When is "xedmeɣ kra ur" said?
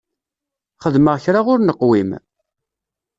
0.83-1.59